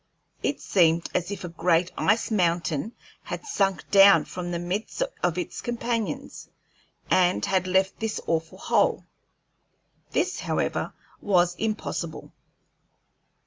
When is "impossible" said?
11.53-12.31